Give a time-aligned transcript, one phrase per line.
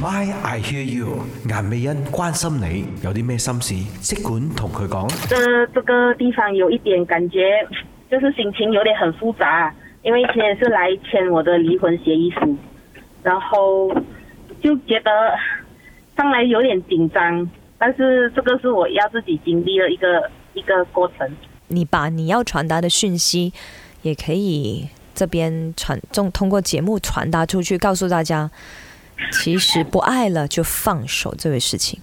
[0.00, 1.22] My, I hear you。
[1.48, 5.08] 颜美欣关心你有啲咩心事，即管同佢讲。
[5.28, 7.42] 这这个地方有一点感觉，
[8.08, 12.56] 就是心情有点很复杂，因为今天是来签我的离婚协议书，
[13.24, 13.92] 然后
[14.62, 15.10] 就觉得
[16.16, 21.28] 上来有点紧张，但是这个是我要自己经历的一个一个过程。
[21.66, 23.52] 你把你要传达的讯息，
[24.02, 28.48] 也可以这边传中通过节目传达出去，告诉大家。
[29.42, 31.98] 其实不爱了就放手，这个事情。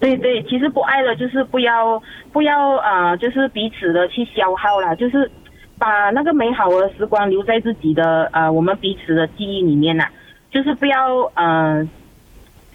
[0.00, 2.00] 对对，其实不爱了就是不要
[2.32, 5.30] 不要啊，就是彼此的去消耗了，就是
[5.78, 10.06] 把那个美好的时光留在自己的呃我们彼此的记忆里面呐，
[10.50, 11.88] 就是不要呃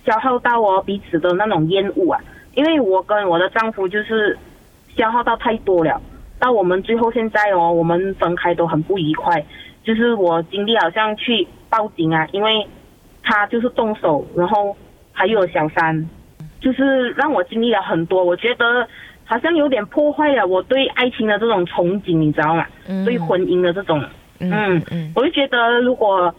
[0.05, 2.21] 消耗到哦彼此的那种厌恶啊。
[2.55, 4.35] 因为我跟我的丈夫就是
[4.97, 6.01] 消耗到太多了，
[6.39, 9.45] 到我们最后现在哦，我们分开都很不愉快，
[9.83, 12.65] 就是我经历好像去报警啊，因为。
[13.29, 14.75] 他就是动手，然后
[15.11, 16.09] 还有小三，
[16.59, 18.23] 就是让我经历了很多。
[18.23, 18.87] 我觉得
[19.23, 22.65] 好像有点破坏了我对爱情的这种憧憬，你知道吗？
[22.87, 23.05] 嗯。
[23.05, 24.03] 对婚姻的这种，
[24.39, 26.33] 嗯嗯，我就觉得如果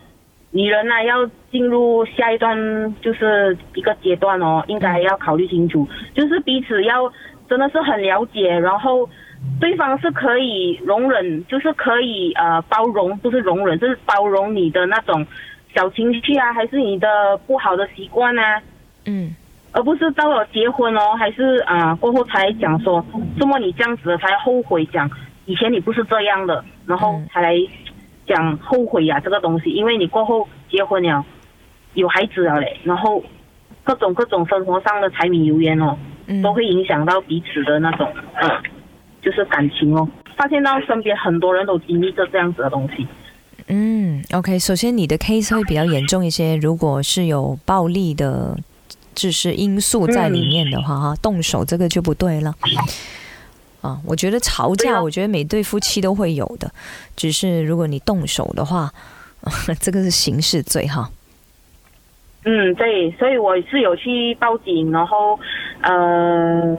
[0.50, 2.56] 女人呢要进入下一段，
[3.00, 7.12] 就是一个阶段哦，应该要考虑清楚，就是彼此要
[7.48, 9.08] 真的是很了解，然后
[9.60, 15.24] 对方是可以容忍，就是可以呃包容，不是容忍，就是包容你的那种。
[15.74, 17.08] 小情绪啊，还是你的
[17.46, 18.42] 不好的习惯呢？
[19.06, 19.34] 嗯，
[19.72, 23.04] 而不是到了结婚哦，还是啊过后才讲说，
[23.38, 24.84] 怎么你这样子才后悔？
[24.86, 25.08] 讲
[25.46, 27.56] 以前你不是这样的，然后才来
[28.26, 31.24] 讲后悔呀这个东西，因为你过后结婚了，
[31.94, 33.22] 有孩子了嘞，然后
[33.84, 35.96] 各种各种生活上的柴米油盐哦，
[36.42, 38.50] 都会影响到彼此的那种，嗯，
[39.22, 40.08] 就是感情哦。
[40.36, 43.06] 发现到身边很多人都经历着这样子的东西。
[43.72, 46.56] 嗯，OK，首先你的 case 会比较严重一些。
[46.56, 48.58] 如果是有暴力的，
[49.14, 52.52] 就是因素在里面的话，哈，动手这个就不对了。
[53.80, 56.68] 啊，我觉得吵架，我觉得每对夫妻都会有的，
[57.16, 58.90] 只是如果你动手的话，
[59.80, 61.08] 这个是刑事罪哈。
[62.44, 65.38] 嗯，对，所以我是有去报警，然后
[65.82, 66.76] 呃，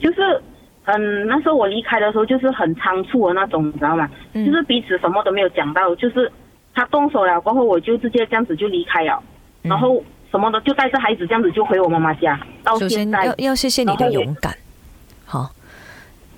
[0.00, 0.42] 就是。
[0.86, 4.08] 嗯，那时候我离开的时候就是很仓促的那种，你知道吗？
[4.32, 6.30] 就是彼此什么都没有讲到，就是
[6.74, 9.20] 他动手了过后，我就直接这样子就离开了，
[9.62, 12.38] 然后什么的就带着孩子这样子就回我妈妈家。
[12.62, 14.54] 到现要要谢谢你的勇敢。
[15.24, 15.50] 好，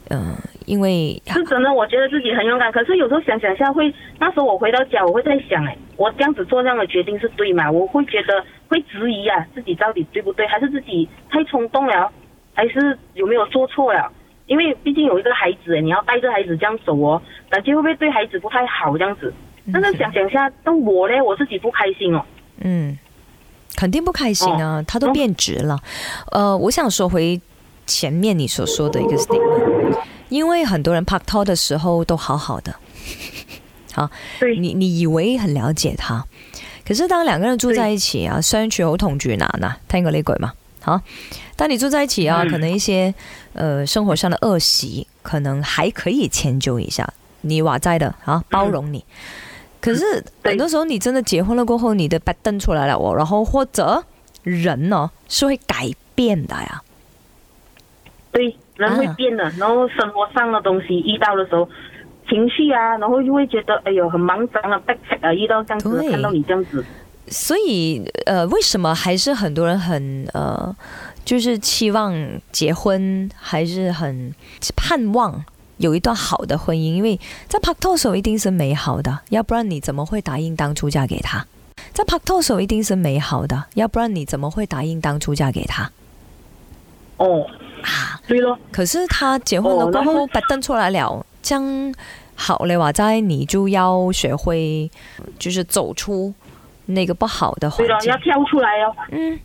[0.08, 0.34] 嗯，
[0.64, 2.72] 因为是真的，我觉得自己很勇敢。
[2.72, 7.70] 可是有时候想想下，会那时候我回到家，我会在想，哎，我这样子做这样的决定是对吗？
[7.70, 12.10] 我会觉得会质疑啊，自己到底对不对，还是自己太冲动了，
[12.54, 14.10] 还是有没有做错了？
[14.48, 19.32] 因为毕竟有一个孩子，你要带着孩子这样走哦，感觉会不会对孩子不太好这样子？
[19.72, 22.24] 但是想想一下，但我呢，我自己不开心哦。
[22.62, 22.98] 嗯，
[23.76, 25.78] 肯定不开心啊，他都变直了。
[26.32, 27.38] 呃，我想说回
[27.86, 29.98] 前面你所说的一个 statement，
[30.30, 32.74] 因为很多人拍拖的时候都好好的，
[33.92, 34.08] 好，
[34.58, 36.24] 你你以为很了解他，
[36.86, 40.54] 可是当两个人住在一起啊，相处好同住难啊，听过呢句吗？
[40.88, 41.02] 啊，
[41.54, 43.12] 当你住在一起啊，可能一些
[43.52, 47.06] 呃生活上的恶习，可能还可以迁就一下
[47.42, 49.04] 你瓦在的啊，包容你。
[49.80, 50.02] 可是
[50.42, 54.02] 很多时候，你真的结婚了过后，你的白瞪出来了哦，然后或者
[54.42, 56.82] 人呢是会改变的呀。
[58.32, 61.68] 对，人会变的，然后生活上的东西遇到的时候，
[62.28, 64.82] 情绪啊，然后就会觉得哎呦很忙张了，
[65.20, 66.82] 啊遇到样子看到你这样子。
[67.30, 70.74] 所以，呃，为什么还是很多人很呃，
[71.24, 72.14] 就是期望
[72.50, 74.32] 结婚，还是很
[74.76, 75.44] 盼望
[75.76, 76.94] 有一段好的婚姻？
[76.94, 77.18] 因为
[77.48, 81.46] 在拍拖的时候一定是美好的，要不然你怎么会答应当初嫁给他？
[81.92, 85.90] 在拍拖的时候一定是美好的，要不然你怎么会答应当初嫁给他？
[87.18, 87.46] 哦
[87.82, 88.58] 啊，对咯。
[88.72, 91.92] 可是他结婚了过后，摆登出来了，将
[92.34, 94.90] 好了话，在你就要学会，
[95.38, 96.32] 就是走出。
[96.88, 98.96] 那个不好的环境，对了，要跳出来哦。
[99.10, 99.38] 嗯，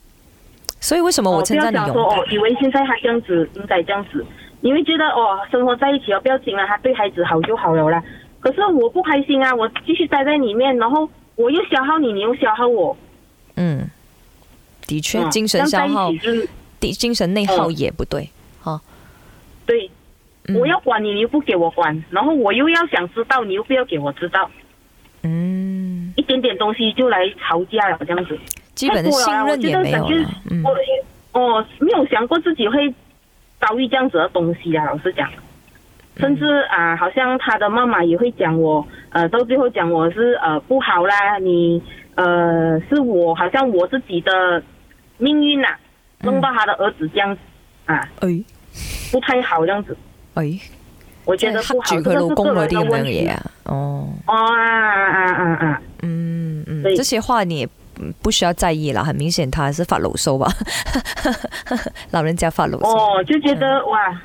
[0.79, 1.94] 所以为什么我称赞你勇敢？
[1.94, 4.25] 不说哦，以为现在他这样子应该这样子，
[4.62, 8.01] 你会觉得哦，生活在一起哦不要紧了，他对孩子好就好了啦。
[8.39, 12.95] 可是我不开心啊，我继续待在里面，然后我又消耗你，你又消耗我。
[13.56, 13.89] 嗯，
[14.88, 16.47] 的确，精神消耗，就是、
[16.94, 18.29] 精神内耗也不对，
[18.62, 18.79] 哈。
[19.65, 19.89] 对，
[20.57, 24.50] 我要管你，你又不给我管，然后我又要想知道，你又不要给我知道。
[25.23, 28.37] 嗯，一点点东西就来吵架了，这样子，
[28.75, 30.29] 基本的信任也没有了。
[30.63, 32.93] 我我没有想过自己会
[33.59, 34.83] 遭遇这样子的东西啊。
[34.85, 35.27] 老实讲，
[36.17, 41.81] 甚至啊，好像他的妈妈也会讲我，呃，到最后讲我是呃不好啦，你
[42.15, 44.61] 呃是我，好像我自己的
[45.17, 45.69] 命运呐，
[46.21, 47.41] 弄到他的儿子这样子
[47.85, 48.27] 啊，哎，
[49.09, 49.95] 不太好这样子，
[50.33, 50.59] 哎。
[51.25, 53.29] 我觉得他只可以露公母的而已，
[53.65, 57.67] 哦，啊啊啊啊，嗯嗯，这些话你
[58.21, 60.47] 不需要在意了，很明显他是发牢骚吧，
[62.11, 62.89] 老人家发牢骚。
[63.17, 64.21] 哦，就觉得哇，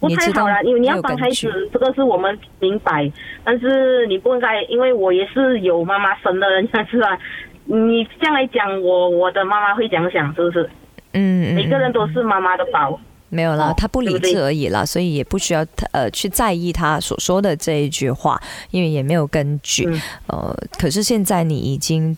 [0.00, 3.10] 不太好了，因为你要帮孩子，这个是我们明白，
[3.44, 7.16] 但是你不应该，因为我也是有妈妈生的人家是吧？
[7.64, 10.68] 你这样来讲，我我的妈妈会想想是不是？
[11.12, 12.98] 嗯，每个人都是妈妈的宝。
[13.32, 18.38] 没有啦，他不理智而已啦，所以也不需要呃去在意他所说的这一句话，
[18.70, 19.88] 因为也没有根据。
[20.26, 22.14] 呃，可是现在你已经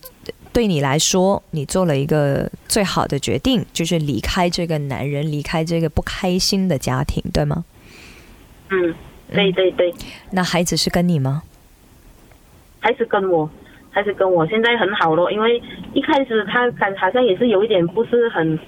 [0.51, 7.63] 对你来说，你做了一个最好的决定，就是离开这个男人，离开这个不开心的家庭，对吗？
[8.71, 8.93] 嗯，
[9.31, 9.93] 对对对。
[10.31, 11.43] 那孩子是跟你吗？
[12.81, 13.49] 还是跟我，
[13.89, 15.31] 还是跟我，现在很好咯。
[15.31, 15.63] 因为
[15.93, 18.59] 一开始他感好像也是有一点不是很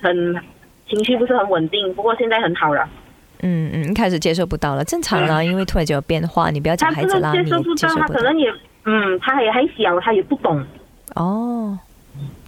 [0.00, 0.40] 很。
[0.88, 2.88] 情绪不是很稳定，不过现在很好了。
[3.42, 8.52] 嗯嗯，一开始接受不到了，正常啊，因为突然就有变化，你不要讲孩子啦，接受不到，他可能也
[8.84, 10.64] 嗯，他也还小，他也不懂。
[11.14, 11.78] 哦，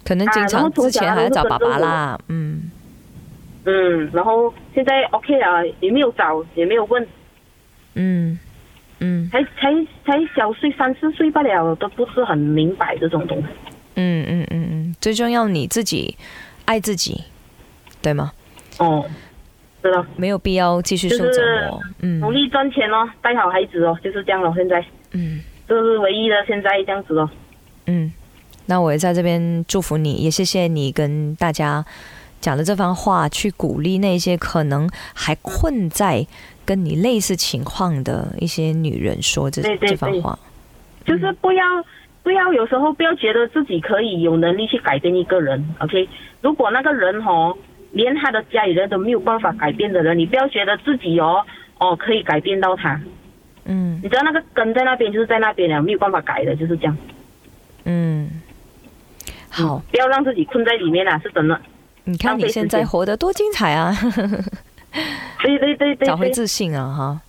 [0.04, 2.70] 可能经常之前还要找爸爸啦，嗯
[3.64, 7.06] 嗯，然后现在 OK 了，也没有找，也没有问。
[7.96, 8.38] 嗯
[9.00, 9.72] 嗯，才才
[10.06, 13.46] 才小岁三四岁不了，都不是很明白这种东西。
[13.96, 16.16] 嗯嗯嗯嗯，最重要你自己
[16.64, 17.24] 爱自己。
[18.02, 18.32] 对吗？
[18.78, 19.04] 哦，
[19.82, 21.80] 是的，没有必要继续受折磨。
[22.00, 24.52] 嗯，努力赚钱哦，带好孩子哦，就是这样了。
[24.56, 27.28] 现在，嗯，这是唯一的，现在这样子哦。
[27.86, 28.12] 嗯，
[28.66, 31.84] 那我也在这边祝福你，也谢谢你跟大家
[32.40, 36.26] 讲的这番话，去鼓励那些可能还困在
[36.64, 40.38] 跟你类似情况的一些女人说这这番话。
[41.04, 41.64] 就是不要
[42.22, 45.66] 不要，有时候不要觉得自己可以有能力去改变一个人。
[45.78, 46.06] OK，
[46.42, 47.56] 如果那个人哦。
[47.98, 51.44] 连他的家里人都没有办法改变的人，你不要觉得自己哦
[51.78, 52.98] 哦可以改变到他，
[53.64, 56.96] 嗯，你知道那个根在那边就是在那边了，没有办法改的，就是这样。
[57.84, 58.30] 嗯，
[59.50, 61.60] 好，不要让自己困在里面了，是真的。
[62.04, 63.92] 你看你现在活得多精彩啊！
[65.42, 67.20] 对对对找回自信啊，哈。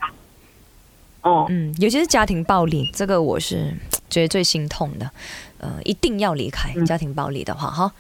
[1.24, 3.74] 哦，嗯，尤其是家庭暴力，这个我是
[4.08, 5.10] 觉得最心痛的，
[5.60, 7.92] 呃，一定要离开家庭暴力的话，哈。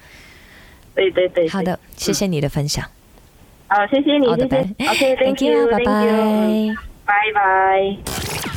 [0.95, 2.83] 对对对，好的，谢谢你的分享。
[3.67, 6.75] 好，谢谢你，好的，o k t h a n k you，拜拜，
[7.05, 7.97] 拜拜。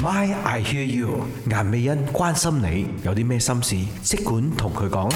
[0.03, 5.09] My I hear you，颜美欣关心你，有啲咩心事，即管同佢讲。